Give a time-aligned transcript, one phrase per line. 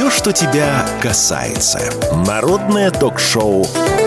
[0.00, 1.78] Все, что тебя касается.
[2.26, 3.66] Народное ток-шоу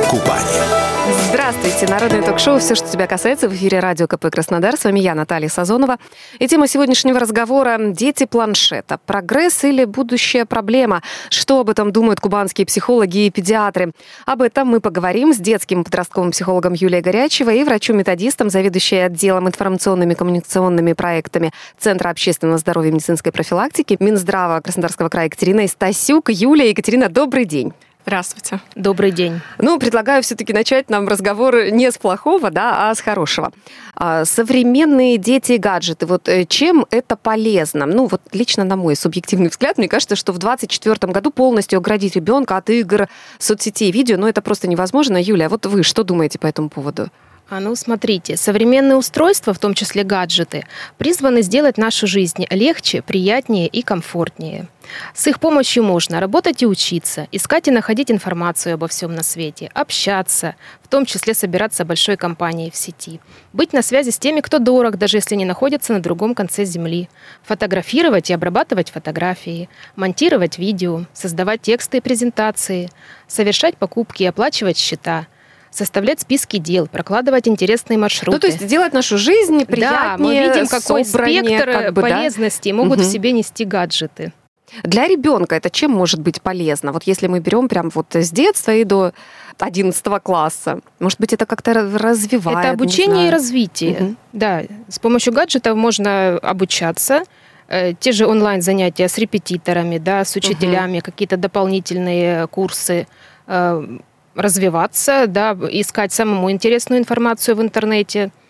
[0.09, 0.83] «Кубани».
[1.29, 4.77] Здравствуйте, Народное ток-шоу «Все, что тебя касается» в эфире радио КП Краснодар.
[4.77, 5.97] С вами я, Наталья Сазонова.
[6.39, 8.99] И тема сегодняшнего разговора– дети планшета.
[9.05, 11.01] Прогресс или будущая проблема?
[11.29, 13.91] Что об этом думают кубанские психологи и педиатры?
[14.25, 20.13] Об этом мы поговорим с детским подростковым психологом Юлией Горячевой и врачом-методистом, заведующей отделом информационными
[20.13, 26.29] и коммуникационными проектами Центра общественного здоровья и медицинской профилактики Минздрава Краснодарского края Екатерина Стасюк.
[26.29, 27.73] Юлия, Екатерина, добрый день.
[28.05, 28.61] Здравствуйте.
[28.73, 29.41] Добрый день.
[29.57, 33.51] Ну, предлагаю все-таки начать нам разговор не с плохого, да, а с хорошего.
[33.93, 37.85] А, современные дети и гаджеты, вот э, чем это полезно?
[37.85, 42.15] Ну, вот лично на мой субъективный взгляд, мне кажется, что в 2024 году полностью оградить
[42.15, 45.21] ребенка от игр, соцсетей, видео, ну, это просто невозможно.
[45.21, 47.09] Юля, вот вы что думаете по этому поводу?
[47.55, 50.65] А ну, смотрите, современные устройства, в том числе гаджеты,
[50.97, 54.67] призваны сделать нашу жизнь легче, приятнее и комфортнее.
[55.13, 59.69] С их помощью можно работать и учиться, искать и находить информацию обо всем на свете,
[59.75, 63.19] общаться, в том числе собираться большой компанией в сети,
[63.53, 67.07] быть на связи с теми, кто дорог, даже если не находятся на другом конце Земли,
[67.43, 72.89] фотографировать и обрабатывать фотографии, монтировать видео, создавать тексты и презентации,
[73.27, 75.27] совершать покупки и оплачивать счета–
[75.75, 78.31] составлять списки дел, прокладывать интересные маршруты.
[78.31, 82.71] Ну, то есть делать нашу жизнь приятнее, Да, мы видим, какой спектр как бы, полезностей
[82.71, 82.77] да?
[82.77, 83.07] могут угу.
[83.07, 84.33] в себе нести гаджеты.
[84.81, 86.91] Для ребенка это чем может быть полезно?
[86.91, 89.13] Вот если мы берем прям вот с детства и до
[89.59, 92.59] 11 класса, может быть, это как-то развивает?
[92.59, 93.91] Это обучение и развитие.
[93.93, 94.15] Угу.
[94.33, 97.23] Да, с помощью гаджетов можно обучаться,
[97.67, 101.05] э, те же онлайн-занятия с репетиторами, да, с учителями, угу.
[101.05, 103.07] какие-то дополнительные курсы,
[103.47, 103.97] э,
[104.35, 108.31] развиваться, да, искать самому интересную информацию в интернете–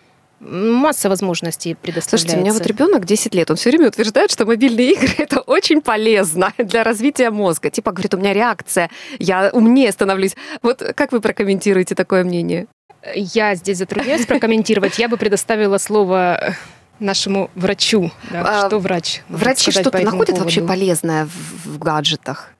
[0.44, 2.18] масса возможностей предоставляется.
[2.18, 5.40] Слушайте, у меня вот ребенок 10 лет, он все время утверждает, что мобильные игры это
[5.40, 7.70] очень полезно для развития мозга.
[7.70, 10.36] Типа говорит, у меня реакция, я умнее становлюсь.
[10.62, 12.66] Вот как вы прокомментируете такое мнение?
[13.14, 14.98] Я здесь затрудняюсь прокомментировать.
[14.98, 16.54] Я бы предоставила слово
[17.00, 18.10] нашему врачу.
[18.30, 19.22] Да, а, что врач?
[19.28, 20.44] Врачи что-то находят поводу?
[20.44, 22.50] вообще полезное в, в гаджетах?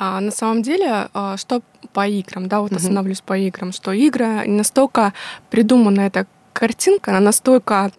[0.00, 1.60] А на самом деле, а, что
[1.92, 2.78] по играм, да, вот угу.
[2.78, 5.12] остановлюсь по играм, что игры не настолько
[5.50, 7.90] придумана эта картинка, она настолько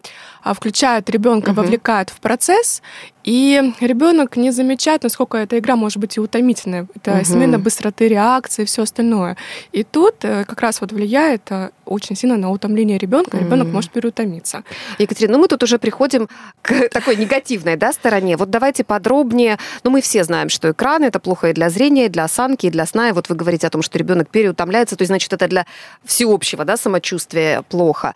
[0.42, 1.58] а, включает ребенка, угу.
[1.58, 2.82] вовлекает в процесс,
[3.24, 6.88] и ребенок не замечает, насколько эта игра может быть и утомительной.
[6.96, 7.26] Это угу.
[7.26, 9.36] смена быстроты реакции и все остальное.
[9.72, 13.36] И тут э, как раз вот влияет э, очень сильно на утомление ребенка.
[13.36, 13.46] Угу.
[13.46, 14.64] Ребенок может переутомиться.
[15.00, 16.30] Екатерина, ну мы тут уже приходим
[16.62, 18.38] к такой негативной да, стороне.
[18.38, 19.58] Вот давайте подробнее.
[19.84, 22.70] Ну мы все знаем, что экраны это плохо и для зрения, и для осанки, и
[22.70, 23.10] для сна.
[23.10, 25.66] И вот вы говорите о том, что ребенок переутомляется, то есть значит это для
[26.06, 28.14] всеобщего да, самочувствия плохо.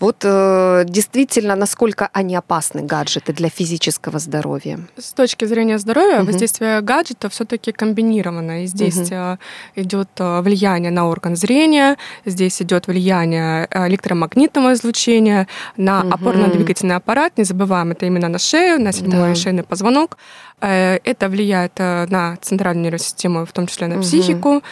[0.00, 4.80] Вот э, действительно, насколько они опасны, гаджеты, для физического здоровья?
[4.96, 6.26] С точки зрения здоровья, угу.
[6.26, 8.64] воздействие гаджета все-таки комбинировано.
[8.64, 9.38] И здесь угу.
[9.76, 15.46] идет э, влияние на орган зрения, здесь идет влияние э, электромагнитного излучения
[15.76, 16.14] на угу.
[16.14, 17.34] опорно-двигательный аппарат.
[17.36, 19.34] Не забываем, это именно на шею, на седьмой да.
[19.34, 20.16] шейный позвонок.
[20.60, 24.62] Э, это влияет э, на центральную нервную систему, в том числе на психику, угу.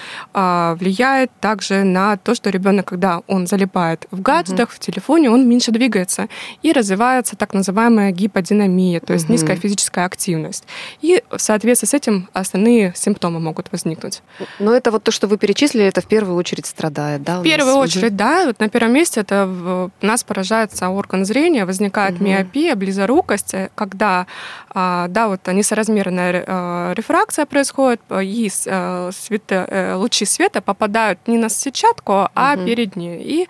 [0.78, 4.76] влияет также на то, что ребенок, когда он залипает в гаджетах, угу.
[4.76, 6.28] в телефоне, он меньше двигается
[6.62, 9.34] и развивается так называемая гиподинамия, то есть угу.
[9.34, 10.64] низкая физическая активность.
[11.00, 14.22] И в соответствии с этим остальные симптомы могут возникнуть.
[14.58, 17.40] Но это вот то, что вы перечислили, это в первую очередь страдает, да?
[17.40, 17.84] В первую нас?
[17.84, 18.46] очередь, да.
[18.46, 22.24] Вот на первом месте это нас поражается орган зрения, возникает угу.
[22.24, 24.26] миопия, близорукость, когда,
[24.74, 31.38] да, вот они размерная э, рефракция происходит, и э, света, э, лучи света попадают не
[31.38, 32.66] на сетчатку, а угу.
[32.66, 33.22] перед ней.
[33.22, 33.48] И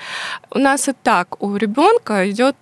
[0.50, 2.56] у нас и так у ребенка идет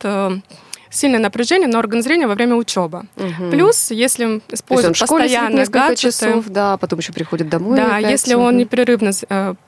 [0.91, 3.03] сильное напряжение на орган зрения во время учебы.
[3.17, 3.51] Угу.
[3.51, 7.77] Плюс, если использует постоянно гаджеты, часов, да, потом еще приходит домой.
[7.77, 8.11] Да, опять.
[8.11, 9.11] если он непрерывно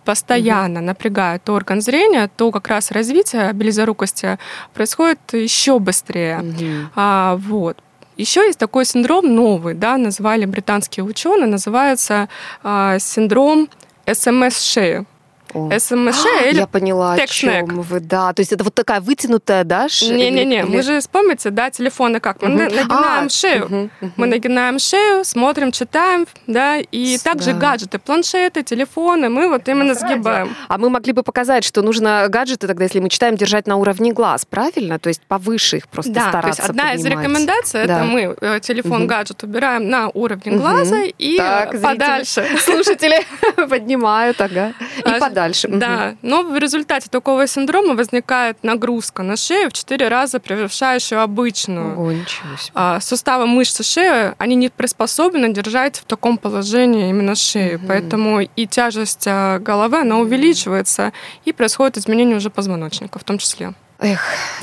[0.05, 0.87] постоянно угу.
[0.87, 4.39] напрягает орган зрения, то как раз развитие близорукости
[4.75, 6.39] происходит еще быстрее.
[6.39, 6.91] Угу.
[6.95, 7.77] А, вот.
[8.19, 12.29] Еще есть такой синдром новый, да, назвали британские ученые, называется
[12.65, 13.69] э, синдром
[14.07, 15.07] СМС-шеи.
[15.53, 18.33] СМШ или Я поняла, о чем вы, да.
[18.33, 19.87] То есть это вот такая вытянутая, да?
[20.03, 22.43] Не-не-не, мы же, вспомните, да, телефоны как?
[22.43, 23.91] Мы нагинаем а, шею.
[24.17, 30.55] Мы нагинаем шею, смотрим, читаем, да, и также гаджеты, планшеты, телефоны, мы вот именно сгибаем.
[30.69, 34.13] А мы могли бы показать, что нужно гаджеты тогда, если мы читаем, держать на уровне
[34.13, 34.99] глаз, правильно?
[34.99, 38.61] То есть повыше их просто да, стараться то есть одна из рекомендаций, это мы э,
[38.61, 41.39] телефон-гаджет убираем на уровень глаза и
[41.83, 42.47] подальше.
[42.61, 43.25] Слушатели
[43.69, 44.73] поднимают, ага.
[44.99, 45.69] И подальше дальше.
[45.69, 51.93] Да, но в результате такого синдрома возникает нагрузка на шею в 4 раза превышающая обычную.
[51.93, 52.73] Ого, ничего себе.
[52.75, 58.67] А, суставы мышцы шеи, они не приспособлены держать в таком положении именно шею, поэтому и
[58.67, 61.13] тяжесть а, головы, она увеличивается,
[61.45, 63.75] и происходит изменение уже позвоночника в том числе.
[64.01, 64.21] Эх,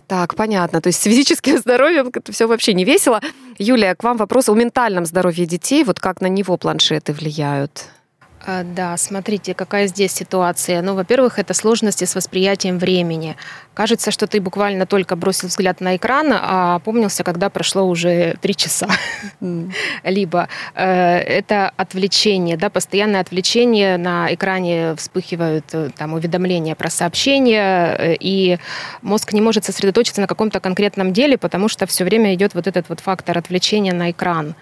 [0.08, 0.82] так, понятно.
[0.82, 3.22] То есть с физическим здоровьем это все вообще не весело.
[3.58, 5.84] Юлия, к вам вопрос о ментальном здоровье детей.
[5.84, 7.86] Вот как на него планшеты влияют?
[8.48, 10.82] А, Да, смотрите, какая здесь ситуация.
[10.84, 13.36] Ну, во-первых, это сложности с восприятием времени.
[13.74, 18.56] Кажется, что ты буквально только бросил взгляд на экран, а опомнился, когда прошло уже три
[18.56, 18.88] часа.
[20.04, 23.98] Либо э, это отвлечение, да, постоянное отвлечение.
[23.98, 28.60] На экране вспыхивают э, там уведомления про сообщения, э, и
[29.02, 32.90] мозг не может сосредоточиться на каком-то конкретном деле, потому что все время идет вот этот
[32.90, 34.56] вот фактор отвлечения на экран.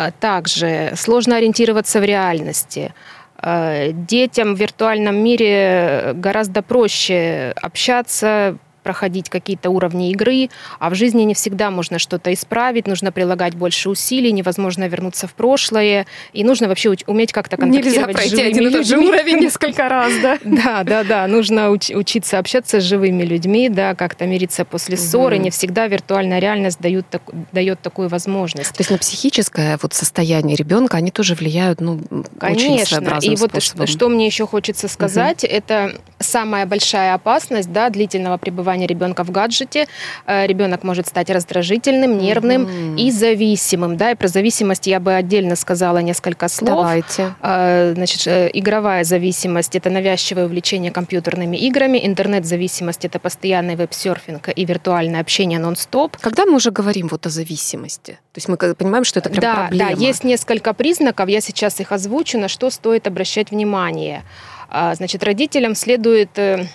[0.00, 2.94] А Также сложно ориентироваться в реальности.
[3.42, 8.56] Э, Детям в виртуальном мире гораздо проще общаться,
[8.88, 10.48] проходить какие-то уровни игры,
[10.78, 15.34] а в жизни не всегда можно что-то исправить, нужно прилагать больше усилий, невозможно вернуться в
[15.34, 18.98] прошлое, и нужно вообще уметь как-то Нельзя контактировать с пройти живыми один и тот же
[18.98, 20.38] уровень несколько раз, да?
[20.42, 21.26] Да, да, да.
[21.26, 25.36] Нужно уч- учиться общаться с живыми людьми, да, как-то мириться после ссоры.
[25.36, 28.72] Не всегда виртуальная реальность дает, так- дает такую возможность.
[28.72, 32.00] То есть на психическое вот состояние ребенка они тоже влияют, ну,
[32.40, 32.86] очень Конечно.
[32.86, 38.77] своеобразным И вот что мне еще хочется сказать, это самая большая опасность да, длительного пребывания
[38.86, 39.86] ребенка в гаджете.
[40.26, 42.96] Э, Ребенок может стать раздражительным, нервным Мгм.
[42.96, 43.96] и зависимым.
[43.96, 46.70] Да, и про зависимость я бы отдельно сказала несколько слов.
[46.70, 47.34] Давайте.
[47.40, 54.64] А, Значит, э, игровая зависимость– это навязчивое увлечение компьютерными играми, интернет-зависимость– это постоянный веб-серфинг и
[54.64, 56.16] виртуальное общение нон-стоп.
[56.20, 58.12] Когда мы уже говорим вот о зависимости?
[58.32, 59.90] То есть мы понимаем, что это прям да, проблема.
[59.96, 64.22] да, есть несколько признаков, я сейчас их озвучу, на что стоит обращать внимание.
[64.70, 66.66] А, Значит, родителям следует э,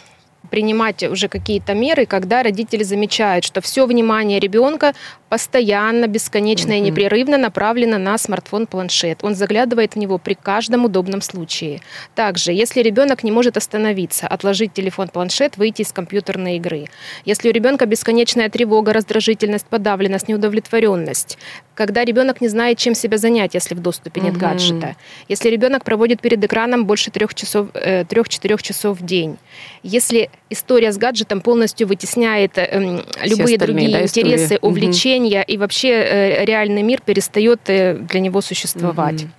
[0.50, 4.94] принимать уже какие-то меры, когда родители замечают, что все внимание ребенка
[5.34, 9.24] постоянно, бесконечно и непрерывно направлено на смартфон-планшет.
[9.24, 11.82] Он заглядывает в него при каждом удобном случае.
[12.14, 16.86] Также, если ребенок не может остановиться, отложить телефон-планшет, выйти из компьютерной игры.
[17.26, 21.40] Если у ребенка бесконечная тревога, раздражительность, подавленность, неудовлетворенность,
[21.74, 24.42] когда ребенок не знает, чем себя занять, если в доступе нет Мгм.
[24.42, 24.96] гаджета,
[25.28, 29.38] если ребенок проводит перед экраном больше трех часов, э, трех-четырех часов в день,
[29.82, 34.26] если история с гаджетом полностью вытесняет эм, любые другие да, истории.
[34.28, 34.68] интересы, Мгм.
[34.70, 39.24] увлечения, и вообще э, реальный мир перестает э, для него существовать.
[39.24, 39.34] Мгм.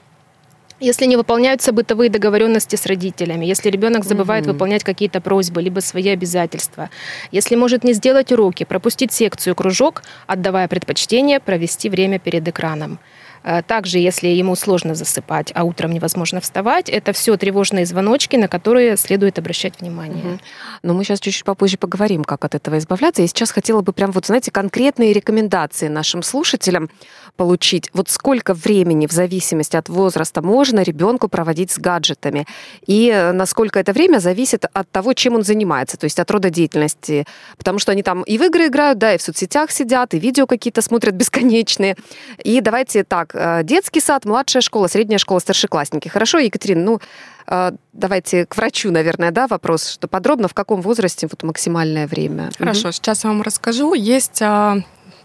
[0.81, 4.53] Если не выполняются бытовые договоренности с родителями, если ребенок забывает Мгм.
[4.55, 6.91] выполнять какие-то просьбы, либо свои обязательства,
[7.31, 12.99] если может не сделать уроки, пропустить секцию, кружок, отдавая предпочтение провести время перед экраном.
[13.45, 18.49] Э, Также, если ему сложно засыпать, а утром невозможно вставать, это все тревожные звоночки, на
[18.49, 20.25] которые следует обращать внимание.
[20.25, 20.41] Мгм.
[20.83, 23.23] Но мы сейчас чуть-чуть попозже поговорим, как от этого избавляться.
[23.23, 26.89] Я сейчас хотела бы прям вот, знаете, конкретные рекомендации нашим слушателям
[27.37, 27.91] получить.
[27.93, 32.47] Вот сколько времени в зависимости от возраста можно ребенку проводить с гаджетами?
[32.87, 36.49] И э, насколько это время зависит от того, чем он занимается, то есть от рода
[36.51, 37.27] деятельности.
[37.59, 40.47] Потому что они там и в игры играют, да, и в соцсетях сидят, и видео
[40.47, 41.97] какие-то смотрят бесконечные.
[42.43, 46.09] И давайте так, э, детский сад, младшая школа, средняя школа, старшеклассники.
[46.09, 47.01] Хорошо, Екатерина, ну,
[47.47, 52.51] э, давайте к врачу, наверное, да, вопрос, что подробно, в каком возрасте вот максимальное время?
[52.59, 53.95] Хорошо, сейчас я вам расскажу.
[53.95, 54.79] Есть а,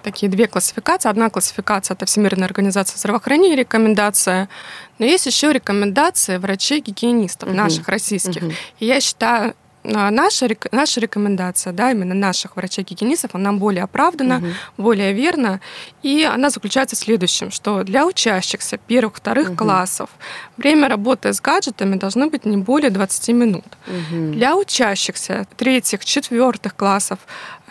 [0.03, 1.09] такие две классификации.
[1.09, 4.49] Одна классификация это Всемирная организация здравоохранения рекомендация,
[4.97, 7.57] но есть еще рекомендации врачей-гигиенистов Мгм.
[7.57, 8.41] наших российских.
[8.41, 8.53] Мгм.
[8.79, 14.53] И я считаю, наша, рек- наша рекомендация, да, именно наших врачей-гигиенистов, она более оправдана, Мгм.
[14.77, 15.59] более верна.
[16.03, 19.57] И она заключается в следующем, что для учащихся первых, вторых Мгм.
[19.57, 20.09] классов
[20.57, 23.65] время работы с гаджетами должно быть не более 20 минут.
[23.87, 24.33] Мгм.
[24.33, 27.19] Для учащихся третьих, четвертых классов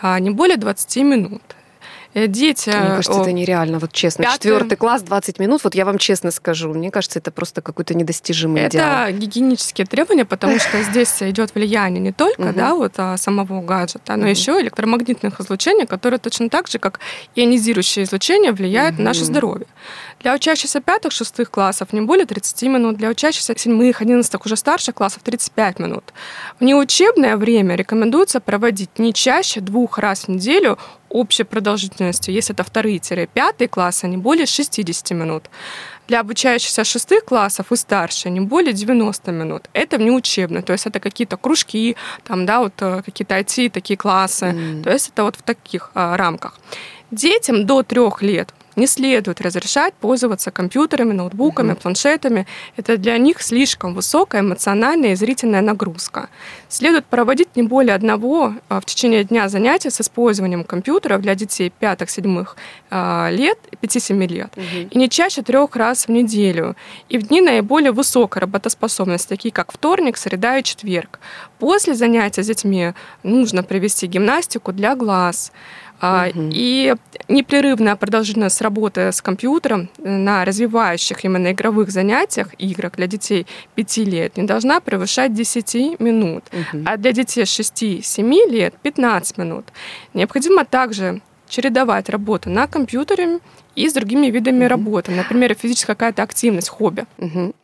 [0.01, 1.43] а, не более 20 минут.
[2.15, 2.71] Э, Дети...
[2.71, 4.25] Мне кажется, о, это нереально, вот честно.
[4.25, 7.95] пятый- Четвертый класс, 20 минут, вот я вам честно скажу, мне кажется, это просто какой-то
[7.95, 9.09] недостижимый идеал.
[9.09, 14.17] Это гигиенические требования, потому что здесь идет влияние не только да, вот, а, самого гаджета,
[14.17, 17.01] но еще электромагнитных излучений, которые точно так же, как
[17.37, 19.67] ионизирующее излучение, влияют на наше здоровье.
[20.21, 24.95] Для учащихся пятых, шестых классов не более 30 минут, для учащихся седьмых, одиннадцатых, уже старших
[24.97, 26.13] классов 35 минут.
[26.59, 30.79] В неучебное время рекомендуется проводить не чаще двух раз в неделю
[31.11, 35.45] общей продолжительностью, если это вторые-пятые классы, не более 60 минут.
[36.09, 39.69] Для обучающихся шестых классов и старше не более 90 минут.
[39.75, 44.47] Это внеучебно, то есть это какие-то кружки, там, да, вот э, какие-то IT, такие классы.
[44.47, 44.83] М.
[44.83, 46.59] То есть это вот в таких а, рамках.
[47.11, 51.81] Детям до трех лет не следует разрешать пользоваться компьютерами, ноутбуками, угу.
[51.81, 52.47] планшетами.
[52.77, 56.29] Это для них слишком высокая эмоциональная и зрительная нагрузка.
[56.69, 61.73] Следует проводить не более одного а, в течение дня занятия с использованием компьютера для детей
[61.81, 62.47] 5-7
[62.91, 64.89] а, лет, 5-7 лет, угу.
[64.91, 66.77] и не чаще трех раз в неделю.
[67.09, 71.19] И в дни наиболее высокой работоспособности, такие как вторник, среда и четверг.
[71.59, 72.93] После занятия с детьми
[73.23, 75.53] нужно провести гимнастику для глаз.
[76.01, 76.51] Угу.
[76.53, 76.95] И
[77.29, 84.37] непрерывная продолжительность работы с компьютером на развивающих именно игровых занятиях, играх для детей 5 лет,
[84.37, 86.83] не должна превышать 10 минут, угу.
[86.87, 89.67] а для детей 6-7 лет 15 минут.
[90.15, 93.41] Необходимо также чередовать работу на компьютере
[93.75, 94.71] и с другими видами угу.
[94.71, 97.07] работы, например, физическая какая-то активность, хобби.
[97.19, 97.55] Угу.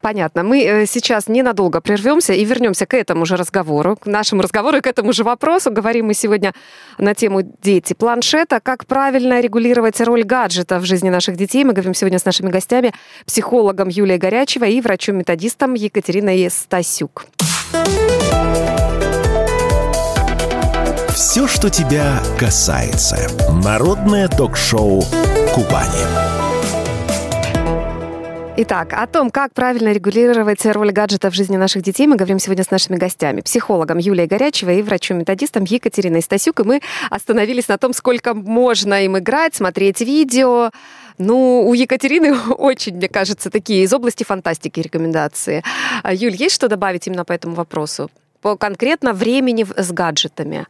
[0.00, 0.42] Понятно.
[0.42, 4.80] Мы э, сейчас ненадолго прервемся и вернемся к этому же разговору, к нашему разговору и
[4.80, 5.70] к этому же вопросу.
[5.70, 6.54] Говорим мы сегодня
[6.98, 8.60] на тему «Дети планшета».
[8.60, 11.64] Как правильно регулировать роль гаджета в жизни наших детей?
[11.64, 12.92] Мы говорим сегодня с нашими гостями,
[13.26, 17.26] психологом Юлией Горячевой и врачом-методистом Екатериной Стасюк.
[21.14, 23.16] Все, что тебя касается.
[23.62, 25.02] Народное ток-шоу
[25.54, 26.59] «Кубани».
[28.62, 32.62] Итак, о том, как правильно регулировать роль гаджета в жизни наших детей, мы говорим сегодня
[32.62, 33.40] с нашими гостями.
[33.40, 36.60] Психологом Юлией Горячевой и врачом-методистом Екатериной Стасюк.
[36.60, 40.72] И мы остановились на том, сколько можно им играть, смотреть видео.
[41.16, 45.64] Ну, у Екатерины очень, мне кажется, такие из области фантастики рекомендации.
[46.02, 48.10] А, Юль, есть что добавить именно по этому вопросу?
[48.42, 50.66] По конкретно времени с гаджетами?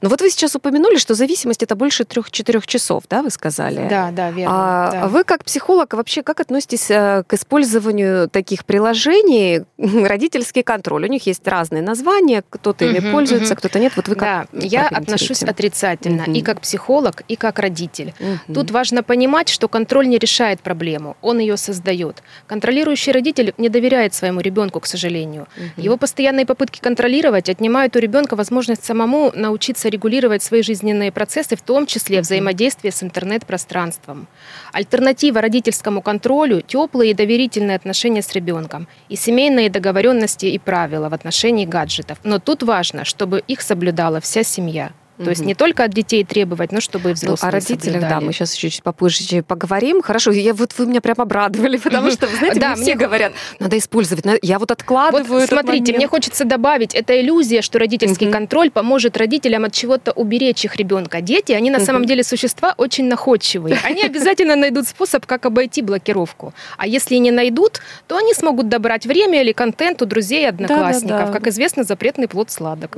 [0.00, 3.86] Но вот вы сейчас упомянули, что зависимость это больше трех-четырех часов, да, вы сказали?
[3.88, 4.54] Да, да, верно.
[4.54, 5.08] А да.
[5.08, 9.62] вы как психолог вообще как относитесь э, к использованию таких приложений?
[9.78, 11.04] Родительский контроль.
[11.04, 13.58] У них есть разные названия, кто-то ими угу, пользуется, угу.
[13.58, 13.92] кто-то нет.
[13.96, 14.48] Вот вы как?
[14.52, 16.32] Да, я отношусь отрицательно угу.
[16.32, 18.14] и как психолог, и как родитель.
[18.18, 18.54] Угу.
[18.54, 22.22] Тут важно понимать, что контроль не решает проблему, он ее создает.
[22.46, 25.48] Контролирующий родитель не доверяет своему ребенку, к сожалению.
[25.56, 25.82] Угу.
[25.82, 31.56] Его постоянные попытки контролировать отнимают у ребенка возможность самому научиться научиться регулировать свои жизненные процессы,
[31.56, 34.26] в том числе взаимодействие с интернет-пространством.
[34.72, 41.14] Альтернатива родительскому контролю– теплые и доверительные отношения с ребенком и семейные договоренности и правила в
[41.14, 42.18] отношении гаджетов.
[42.24, 44.90] Но тут важно, чтобы их соблюдала вся семья.
[45.24, 48.10] То есть не только от детей требовать, но чтобы и взрослые ну, О родителях, соблюдали.
[48.10, 50.02] да, мы сейчас еще чуть попозже поговорим.
[50.02, 53.32] Хорошо, я, вот вы меня прям обрадовали, потому что, вы знаете, да, мне все говорят,
[53.58, 54.24] надо использовать.
[54.42, 59.64] Я вот откладываю Вот смотрите, мне хочется добавить, это иллюзия, что родительский контроль поможет родителям
[59.64, 61.20] от чего-то уберечь их ребенка.
[61.20, 63.78] Дети, они на самом деле существа очень находчивые.
[63.84, 66.52] Они обязательно найдут способ, как обойти блокировку.
[66.76, 71.08] А если не найдут, то они смогут добрать время или контент у друзей и одноклассников.
[71.08, 71.32] Да, да, да.
[71.32, 72.96] Как известно, запретный плод сладок.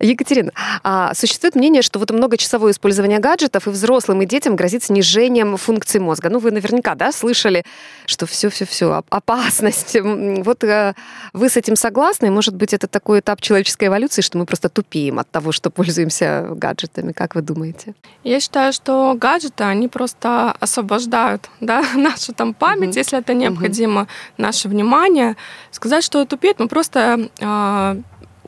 [0.00, 5.56] Екатерина, а существует мнение, что вот многочасовое использование гаджетов и взрослым, и детям грозит снижением
[5.56, 6.30] функций мозга.
[6.30, 7.64] Ну, вы наверняка, да, слышали,
[8.06, 9.96] что все-все-все, опасность.
[10.00, 10.94] Вот э,
[11.32, 12.30] вы с этим согласны?
[12.30, 16.48] Может быть, это такой этап человеческой эволюции, что мы просто тупеем от того, что пользуемся
[16.50, 17.12] гаджетами?
[17.12, 17.94] Как вы думаете?
[18.24, 22.98] Я считаю, что гаджеты, они просто освобождают да, нашу там память, угу.
[22.98, 24.08] если это необходимо, угу.
[24.38, 25.36] наше внимание.
[25.70, 27.96] Сказать, что тупеет, мы просто а,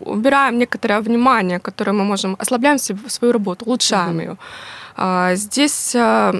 [0.04, 4.36] убираем некоторое внимание, которое мы можем, ослабляем свою работу, улучшаем mm-hmm.
[5.30, 5.36] ее.
[5.36, 6.34] Здесь а,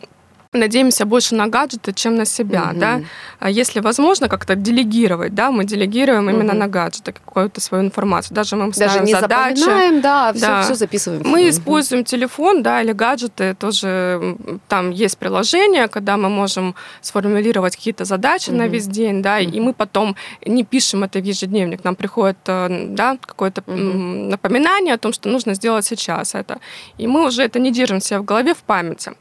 [0.59, 2.80] надеемся больше на гаджеты, чем на себя, угу.
[2.80, 3.00] да.
[3.38, 6.37] А если возможно как-то делегировать, да, мы делегируем угу.
[6.37, 8.35] именно на гаджеты какую-то свою информацию.
[8.35, 9.61] Даже мы Даже не задачи.
[9.61, 10.62] запоминаем, да, все, да.
[10.62, 11.23] все записываем.
[11.25, 11.49] Мы угу.
[11.49, 14.37] используем телефон, да, или гаджеты, тоже
[14.68, 18.59] там есть приложение, когда мы можем сформулировать какие-то задачи угу.
[18.59, 19.56] на весь день, да, угу.
[19.56, 23.76] и мы потом не пишем это в ежедневник, нам приходит, э, да, какое-то угу.
[23.76, 26.59] напоминание о том, что нужно сделать сейчас это.
[26.99, 29.12] И мы уже это не держим себе в голове, в памяти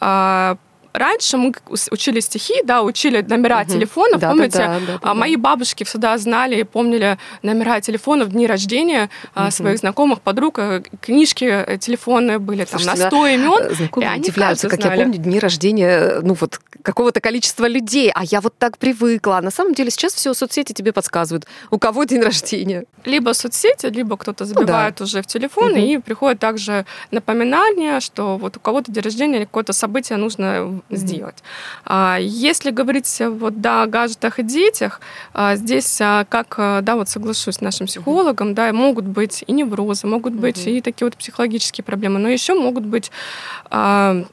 [0.00, 0.56] а,
[0.94, 1.52] раньше мы
[1.90, 3.72] учили стихи, да, учили номера угу.
[3.72, 4.58] телефонов, да, помните?
[4.58, 9.50] Да, да, да, да, мои бабушки всегда знали и помнили номера телефонов, дни рождения угу.
[9.50, 13.74] своих знакомых, подруг, э, книжки э, телефонные были Слушайте, там на 100 имен.
[13.74, 14.98] Знакомые и удивляются, как знали.
[14.98, 19.38] я помню, дни рождения, ну вот какого-то количества людей, а я вот так привыкла.
[19.38, 22.84] А на самом деле сейчас все соцсети тебе подсказывают, у кого день рождения.
[23.04, 25.04] Либо соцсети, либо кто-то забивает ну, да.
[25.04, 25.80] уже в телефон, угу.
[25.80, 30.96] и приходит также напоминание, что вот у кого-то день рождения или какое-то событие нужно mm-hmm.
[30.96, 31.42] сделать.
[31.84, 35.00] А, если говорить вот да, о гаджетах и детях,
[35.32, 38.54] а, здесь а, как, да, вот соглашусь с нашим психологом, mm-hmm.
[38.54, 40.40] да, могут быть и неврозы, могут mm-hmm.
[40.40, 43.10] быть и такие вот психологические проблемы, но еще могут быть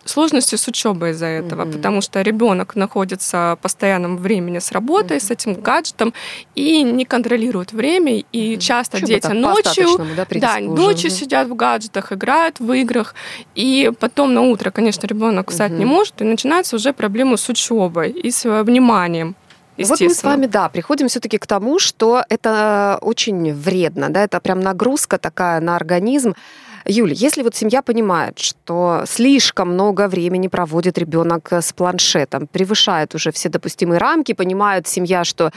[0.06, 1.72] сложности с учебой из-за этого, mm-hmm.
[1.72, 5.28] потому что ребенок находится в постоянном времени с работой, mm-hmm.
[5.28, 6.14] с этим гаджетом
[6.54, 8.60] и не контролирует время, и mm-hmm.
[8.60, 11.14] часто Учеба дети ночью, да, да, ночью mm-hmm.
[11.14, 13.16] сидят в гаджетах, играют в играх,
[13.56, 15.78] и потом на утро, конечно, ребенок встать mm-hmm.
[15.78, 19.36] не может, и начинаются уже проблемы с учебой и с вниманием.
[19.78, 24.40] Вот мы с вами, да, приходим все-таки к тому, что это очень вредно, да, это
[24.40, 26.34] прям нагрузка такая на организм.
[26.86, 33.32] Юль, если вот семья понимает, что слишком много времени проводит ребенок с планшетом, превышает уже
[33.32, 35.52] все допустимые рамки, понимает семья, что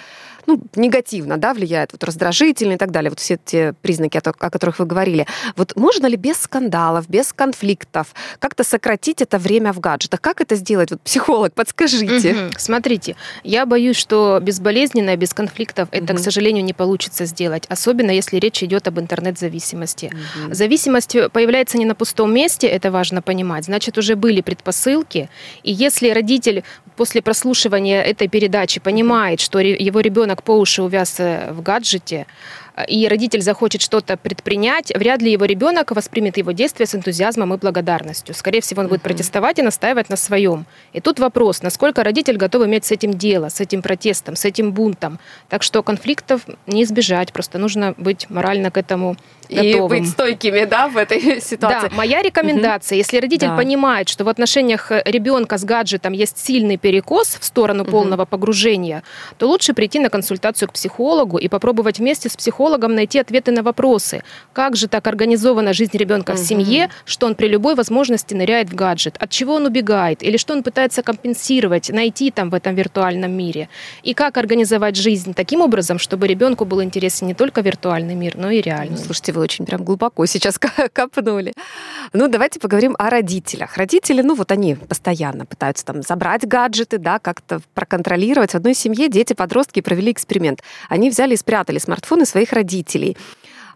[0.47, 4.78] ну, негативно да, влияет, вот раздражительный и так далее, вот все те признаки, о которых
[4.78, 5.26] вы говорили.
[5.57, 10.21] Вот можно ли без скандалов, без конфликтов как-то сократить это время в гаджетах?
[10.21, 10.90] Как это сделать?
[10.90, 12.35] Вот психолог, подскажите.
[12.35, 12.52] Угу.
[12.59, 15.97] Смотрите, я боюсь, что безболезненно, без конфликтов угу.
[15.97, 20.12] это, к сожалению, не получится сделать, особенно если речь идет об интернет-зависимости.
[20.47, 20.54] Угу.
[20.54, 23.64] Зависимость появляется не на пустом месте, это важно понимать.
[23.64, 25.28] Значит, уже были предпосылки,
[25.62, 26.62] и если родитель
[26.97, 32.26] после прослушивания этой передачи понимает, что его ребенок по уши увяз э, в гаджете,
[32.88, 37.57] и родитель захочет что-то предпринять, вряд ли его ребенок воспримет его действия с энтузиазмом и
[37.57, 38.35] благодарностью.
[38.35, 40.66] Скорее всего, он будет протестовать и настаивать на своем.
[40.93, 44.73] И тут вопрос, насколько родитель готов иметь с этим дело, с этим протестом, с этим
[44.73, 45.21] бунтом.
[45.49, 49.16] Так что конфликтов не избежать, просто нужно быть морально к этому
[49.49, 49.99] готовым.
[49.99, 51.88] И быть стойкими, да, в этой ситуации.
[51.88, 52.99] Да, моя рекомендация, угу.
[52.99, 53.57] если родитель да.
[53.57, 57.93] понимает, что в отношениях ребенка с гаджетом есть сильный перекос в сторону угу.
[57.93, 59.04] полного погружения,
[59.38, 63.62] то лучше прийти на консультацию к психологу и попробовать вместе с психологом найти ответы на
[63.62, 64.23] вопросы.
[64.52, 66.38] Как же так организована жизнь ребенка угу.
[66.38, 69.16] в семье, что он при любой возможности ныряет в гаджет?
[69.18, 70.23] От чего он убегает?
[70.23, 73.68] Или что он пытается компенсировать, найти там в этом виртуальном мире?
[74.02, 78.50] И как организовать жизнь таким образом, чтобы ребенку был интересен не только виртуальный мир, но
[78.50, 78.99] и реальный?
[78.99, 80.59] Слушайте, вы очень прям глубоко сейчас
[80.92, 81.52] копнули.
[82.12, 83.76] Ну, давайте поговорим о родителях.
[83.76, 88.52] Родители, ну, вот они постоянно пытаются там забрать гаджеты, да, как-то проконтролировать.
[88.52, 90.62] В одной семье дети-подростки провели эксперимент.
[90.88, 93.17] Они взяли и спрятали смартфоны своих родителей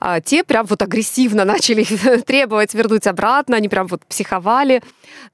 [0.00, 1.84] а те прям вот агрессивно начали
[2.22, 4.82] требовать вернуть обратно, они прям вот психовали.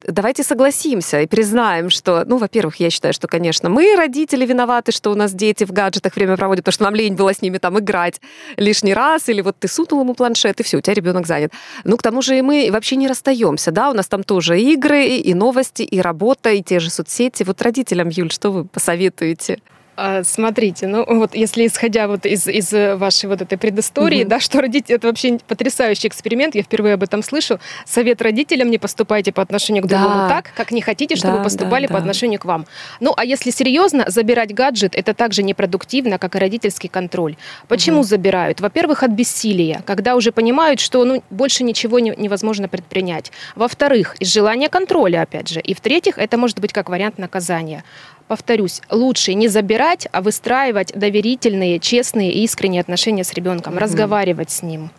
[0.06, 5.10] Давайте согласимся и признаем, что, ну, во-первых, я считаю, что, конечно, мы, родители, виноваты, что
[5.10, 7.78] у нас дети в гаджетах время проводят, потому что нам лень было с ними там
[7.78, 8.20] играть
[8.56, 11.52] лишний раз, или вот ты сунул ему планшет, и все, у тебя ребенок занят.
[11.84, 15.06] Ну, к тому же и мы вообще не расстаемся, да, у нас там тоже игры,
[15.06, 17.42] и новости, и работа, и те же соцсети.
[17.42, 19.58] Вот родителям, Юль, что вы посоветуете?
[19.96, 24.30] А, смотрите, ну вот если исходя вот из, из вашей вот этой предыстории, угу.
[24.30, 27.60] да, что родители, это вообще потрясающий эксперимент, я впервые об этом слышу.
[27.86, 30.28] Совет родителям, не поступайте по отношению к другому да.
[30.28, 32.00] так, как не хотите, чтобы да, поступали да, по да.
[32.00, 32.66] отношению к вам.
[33.00, 37.36] Ну а если серьезно, забирать гаджет, это также непродуктивно, как и родительский контроль.
[37.68, 38.04] Почему угу.
[38.04, 38.60] забирают?
[38.60, 43.30] Во-первых, от бессилия, когда уже понимают, что ну, больше ничего не, невозможно предпринять.
[43.54, 45.60] Во-вторых, из желания контроля, опять же.
[45.60, 47.84] И в-третьих, это может быть как вариант наказания
[48.28, 53.78] повторюсь, лучше не забирать, а выстраивать доверительные, честные и искренние отношения с ребенком, mm-hmm.
[53.80, 54.90] разговаривать с ним.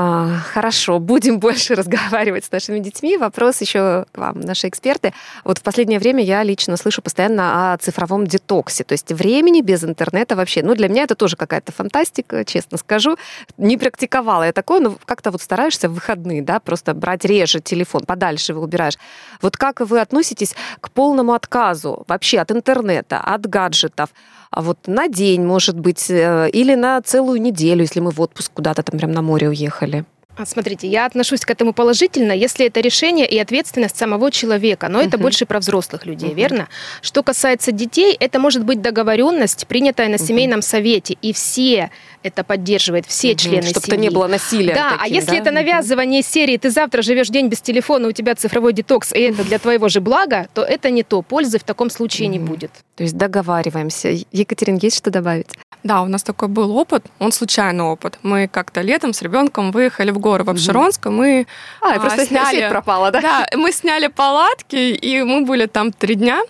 [0.00, 3.16] А, хорошо, будем больше разговаривать с нашими детьми.
[3.16, 5.12] Вопрос еще к вам, наши эксперты.
[5.42, 9.82] Вот в последнее время я лично слышу постоянно о цифровом детоксе, то есть времени без
[9.82, 10.62] интернета вообще.
[10.62, 13.16] Ну, для меня это тоже какая-то фантастика, честно скажу.
[13.56, 18.04] Не практиковала я такое, но как-то вот стараешься в выходные, да, просто брать реже телефон,
[18.04, 18.98] подальше его убираешь.
[19.42, 24.10] Вот как вы относитесь к полному отказу вообще от интернета, от гаджетов?
[24.50, 28.52] А вот на день, может быть, э, или на целую неделю, если мы в отпуск
[28.54, 30.04] куда-то там прям на море уехали.
[30.38, 35.00] А, смотрите, я отношусь к этому положительно, если это решение и ответственность самого человека, но
[35.00, 36.34] это больше про взрослых людей, uh-huh.
[36.34, 36.68] верно?
[37.02, 41.90] Что касается детей, это может быть договоренность, принятая на семейном совете, и все
[42.22, 43.36] это поддерживают, все uh-huh.
[43.36, 43.84] члены Чтобы семьи.
[43.84, 44.74] Чтобы не было насилия.
[44.74, 45.36] Да, таким, а если да?
[45.38, 46.32] это навязывание uh-huh.
[46.32, 49.88] серии, ты завтра живешь день без телефона, у тебя цифровой детокс, и это для твоего
[49.88, 52.32] же блага, то это не то, пользы в таком случае uh-huh.
[52.32, 52.70] не будет.
[52.94, 54.10] То есть договариваемся.
[54.30, 55.48] Екатерина, есть что добавить?
[55.84, 58.18] Да, у нас такой был опыт, он случайный опыт.
[58.22, 61.46] Мы как-то летом с ребенком выехали в горы в Обширонск, мы
[61.80, 63.20] а, а, просто сняли, пропала, да?
[63.20, 66.42] Да, мы сняли палатки, и мы были там три дня.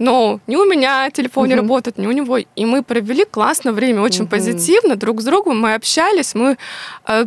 [0.00, 2.38] Но ни у меня телефон не работает, ни у него.
[2.38, 6.34] И мы провели классное время, очень позитивно, друг с другом мы общались.
[6.34, 6.56] Мы...
[7.06, 7.26] Э,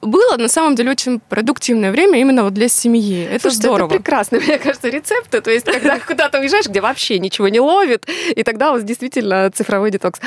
[0.00, 3.24] было на самом деле очень продуктивное время именно вот для семьи.
[3.24, 3.88] Это Слушайте, здорово.
[3.88, 5.42] Это прекрасно, мне кажется, рецепты.
[5.42, 9.50] То есть, когда куда-то уезжаешь, где вообще ничего не ловит, и тогда у вас действительно
[9.50, 10.18] цифровой детокс.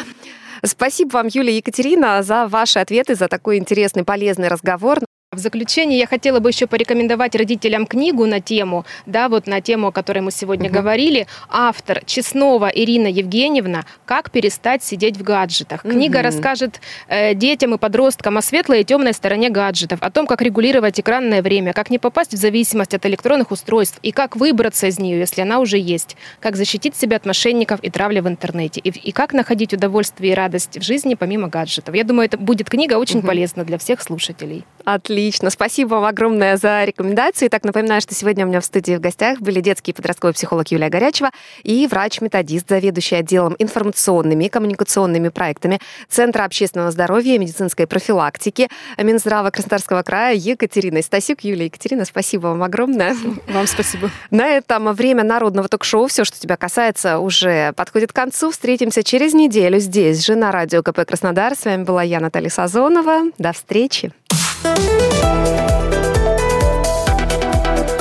[0.64, 5.00] Спасибо вам, Юлия и Екатерина, за ваши ответы, за такой интересный, полезный разговор.
[5.36, 9.88] В заключение я хотела бы еще порекомендовать родителям книгу на тему, да, вот на тему,
[9.88, 10.76] о которой мы сегодня угу.
[10.76, 11.28] говорили.
[11.50, 15.82] Автор Чеснова Ирина Евгеньевна «Как перестать сидеть в гаджетах».
[15.82, 16.24] Книга угу.
[16.24, 21.02] расскажет э, детям и подросткам о светлой и темной стороне гаджетов, о том, как регулировать
[21.02, 25.20] экранное время, как не попасть в зависимость от электронных устройств и как выбраться из нее,
[25.20, 29.12] если она уже есть, как защитить себя от мошенников и травли в интернете, и, и
[29.12, 31.94] как находить удовольствие и радость в жизни помимо гаджетов.
[31.94, 33.28] Я думаю, это будет книга очень угу.
[33.28, 34.64] полезна для всех слушателей.
[34.86, 35.50] Отлично.
[35.50, 37.48] Спасибо вам огромное за рекомендации.
[37.48, 40.68] Так, напоминаю, что сегодня у меня в студии в гостях были детский и подростковый психолог
[40.72, 41.32] Юлия Горячева
[41.64, 48.70] и врач-методист, заведующий отделом информационными и коммуникационными проектами Центра общественного здоровья и медицинской профилактики
[49.00, 51.42] Минздрава Краснодарского края Екатерина Стасюк.
[51.42, 53.16] Юлия Екатерина, спасибо вам огромное.
[53.48, 54.12] Вам спасибо.
[54.30, 58.52] На этом время народного ток-шоу «Все, что тебя касается» уже подходит к концу.
[58.52, 61.56] Встретимся через неделю здесь же на радио КП Краснодар.
[61.56, 63.32] С вами была я, Наталья Сазонова.
[63.40, 64.12] До встречи.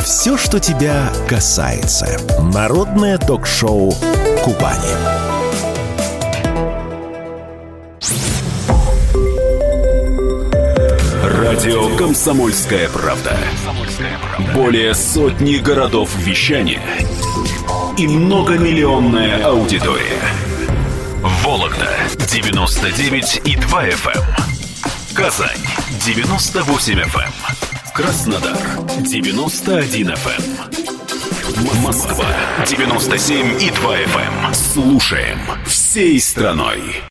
[0.05, 2.07] Все, что тебя касается.
[2.41, 3.93] Народное ток-шоу
[4.43, 5.25] Кубани.
[11.25, 13.37] Радио «Комсомольская правда».
[14.55, 16.81] Более сотни городов вещания
[17.97, 20.21] и многомиллионная аудитория.
[21.43, 21.91] Вологда
[22.33, 24.17] 99 и 2 FM.
[24.17, 24.25] Эм.
[25.15, 27.19] Казань 98 FM.
[27.19, 27.33] Эм.
[27.95, 28.59] Краснодар
[29.01, 30.43] 91 FM.
[31.57, 31.83] Эм.
[31.83, 32.27] Москва
[32.67, 34.53] 97 и 2 FM.
[34.53, 37.05] Слушаем всей страной.